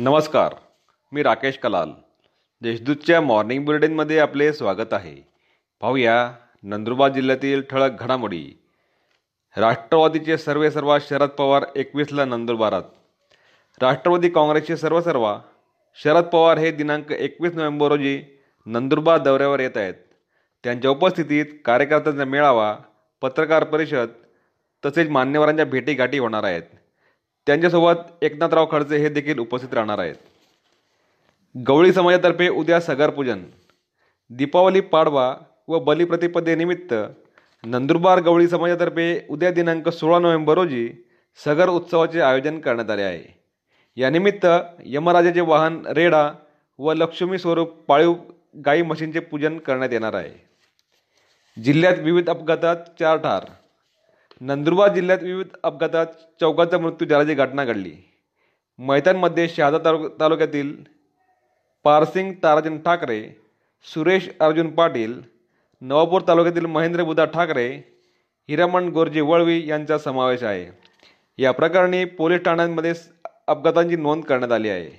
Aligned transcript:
नमस्कार 0.00 0.54
मी 1.12 1.22
राकेश 1.22 1.58
कलाल. 1.58 1.90
देशदूतच्या 2.62 3.20
मॉर्निंग 3.20 3.64
बुलेटिनमध्ये 3.64 4.18
आपले 4.18 4.52
स्वागत 4.52 4.92
आहे. 4.92 5.28
पाहूया 5.80 6.32
नंदुरबार 6.62 7.12
जिल्ह्यातील 7.12 7.62
ठळक 7.70 7.90
घडामोडी. 8.00 8.62
राष्ट्रवादीचे 9.56 10.38
सर्वे 10.38 10.70
सर्वा 10.70 10.98
शरद 11.00 11.28
पवार 11.28 11.64
एकवीसला 11.76 12.24
नंदुरबारात. 12.24 12.82
राष्ट्रवादी 13.82 14.28
काँग्रेसचे 14.28 14.76
सर्व 14.76 15.00
सर्वा 15.00 15.40
शरद 16.04 16.24
पवार 16.24 16.58
हे 16.58 16.70
दिनांक 16.70 17.12
एकवीस 17.12 17.52
नोव्हेंबर 17.52 17.88
रोजी 17.88 18.22
नंदुरबार 18.66 19.18
दौऱ्यावर 19.18 19.60
येत 19.60 19.76
आहेत. 19.76 19.94
त्यांच्या 20.64 20.90
उपस्थितीत 20.90 21.46
कार्यकर्त्यांचा 21.64 22.24
मेळावा 22.24 22.78
पत्रकार 23.22 23.64
परिषद 23.64 24.08
तसेच 24.86 25.08
मान्यवरांच्या 25.08 25.66
भेटीगाठी 25.66 26.18
होणार 26.18 26.44
आहेत. 26.44 26.62
त्यांच्यासोबत 27.48 28.24
एकनाथराव 28.24 28.66
खडसे 28.70 28.96
हे 28.96 29.08
देखील 29.08 29.38
उपस्थित 29.38 29.74
राहणार 29.74 29.98
आहेत. 29.98 30.14
गवळी 31.68 31.92
समाजातर्फे 31.92 32.48
उद्या 32.48 32.80
सगर 32.80 33.10
पूजन 33.10 33.42
दीपावली 34.30 34.80
पाडवा 34.80 35.34
व 35.68 35.78
बलिप्रतिपदेनिमित्त 35.78 36.94
नंदुरबार 37.64 38.20
गवळी 38.20 38.48
समाजातर्फे 38.48 39.26
उद्या 39.30 39.50
दिनांक 39.50 39.88
सोळा 39.88 40.18
नोव्हेंबर 40.18 40.54
रोजी 40.54 40.90
सगर 41.44 41.68
उत्सवाचे 41.68 42.20
आयोजन 42.20 42.60
करण्यात 42.60 42.90
आले 42.90 43.02
आहे. 43.02 43.24
यानिमित्त 43.96 44.46
यमराजाचे 44.84 45.40
वाहन 45.40 45.86
रेडा 45.86 46.32
व 46.78 46.92
लक्ष्मी 46.92 47.38
स्वरूप 47.38 47.68
पाळीव 47.68 48.14
गाई 48.66 48.82
म्हशींचे 48.82 49.20
पूजन 49.20 49.58
करण्यात 49.58 49.92
येणार 49.92 50.14
आहे. 50.14 50.48
जिल्ह्यात 51.62 51.98
विविध 51.98 52.30
अपघातात 52.30 52.76
चार 52.98 53.16
ठार 53.16 53.44
नंदुरबार 54.40 54.92
जिल्ह्यात 54.94 55.22
विविध 55.22 55.46
अपघातात 55.62 56.06
चौघांचा 56.40 56.78
मृत्यू 56.78 57.06
झाल्याची 57.06 57.34
घटना 57.34 57.64
घडली. 57.64 57.92
मैदानमध्ये 58.78 59.48
शहादा 59.48 59.78
तालु 59.78 60.08
तालुक्यातील 60.20 60.74
पारसिंग 61.84 62.32
ताराचंद 62.42 62.80
ठाकरे 62.84 63.22
सुरेश 63.84 64.28
अर्जुन 64.40 64.70
पाटील 64.70 65.20
नवापूर 65.80 66.22
तालुक्यातील 66.28 66.66
महेंद्र 66.66 67.02
बुधा 67.02 67.24
ठाकरे 67.24 67.68
हिरामण 68.48 68.88
गोरजे 68.88 69.20
वळवी 69.20 69.68
यांचा 69.68 69.98
समावेश 69.98 70.42
आहे. 70.42 70.66
या 71.38 71.52
प्रकरणी 71.52 72.04
पोलीस 72.04 72.40
ठाण्यांमध्ये 72.40 72.92
अपघातांची 73.46 73.96
नोंद 73.96 74.24
करण्यात 74.24 74.52
आली 74.52 74.68
आहे. 74.68 74.90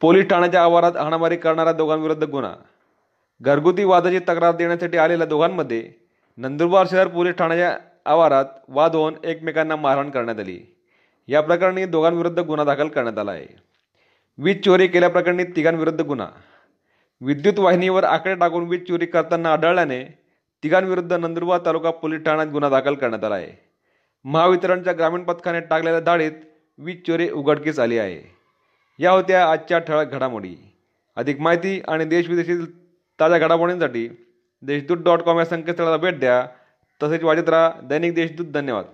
पोलीस 0.00 0.26
ठाण्याच्या 0.26 0.62
आवारात 0.62 0.96
हाणामारी 0.96 1.36
करणाऱ्या 1.36 1.72
दोघांविरुद्ध 1.72 2.24
गुन्हा. 2.24 2.54
घरगुती 3.40 3.84
वादाची 3.84 4.18
तक्रार 4.18 4.56
देण्यासाठी 4.56 4.96
आलेल्या 4.96 5.26
दोघांमध्ये 5.26 6.05
नंदुरबार 6.38 6.86
शहर 6.90 7.08
पोलीस 7.08 7.34
ठाण्याच्या 7.34 7.78
आवारात 8.06 8.44
वाद 8.68 8.94
होऊन 8.94 9.14
एकमेकांना 9.24 9.76
मारहाण 9.76 10.10
करण्यात 10.10 10.40
आली. 10.40 10.60
या 11.28 11.40
प्रकरणी 11.40 11.84
दोघांविरुद्ध 11.84 12.38
गुन्हा 12.38 12.64
दाखल 12.64 12.88
करण्यात 12.88 13.18
आला 13.18 13.30
आहे. 13.30 13.46
वीज 14.38 14.64
चोरी 14.64 14.86
केल्याप्रकरणी 14.86 15.44
तिघांविरुद्ध 15.44 16.00
गुन्हा. 16.00 16.28
विद्युत 17.20 17.58
वाहिनीवर 17.58 18.04
आकडे 18.04 18.34
टाकून 18.34 18.64
वीज 18.64 18.82
चोरी 18.88 19.06
करताना 19.06 19.52
आढळल्याने 19.52 20.04
तिघांविरुद्ध 20.62 21.12
नंदुरबार 21.12 21.60
तालुका 21.66 21.90
पोलीस 21.90 22.20
ठाण्यात 22.20 22.46
गुन्हा 22.46 22.70
दाखल 22.70 22.94
करण्यात 22.94 23.24
आला 23.24 23.34
आहे. 23.34 23.52
महावितरणच्या 24.24 24.92
ग्रामीण 24.92 25.22
पथकाने 25.22 25.60
टाकलेल्या 25.60 26.00
धाडीत 26.00 26.32
वीज 26.78 26.96
चोरी 27.06 27.30
उघडकीस 27.30 27.78
आली 27.78 27.98
आहे. 27.98 28.36
या 28.98 29.10
होत्या 29.10 29.50
आजच्या 29.50 29.78
ठळक 29.78 30.12
घडामोडी. 30.12 30.72
अधिक 31.16 31.40
माहिती 31.40 31.82
आणि 31.88 32.04
देशविदेशातील 32.04 32.88
ताज्या 33.20 33.38
घडामोडींसाठी 33.38 34.25
देशदूत 34.62 34.98
डॉट 34.98 35.22
कॉम 35.22 35.38
या 35.38 35.44
संकेतस्थळाला 35.44 35.96
भेट 35.96 36.20
द्या. 36.20 36.46
तसेच 37.02 37.22
वाजत 37.22 37.48
राहा. 37.48 37.70
दैनिक 37.82 38.14
देशदूत 38.14 38.46
धन्यवाद. 38.46 38.84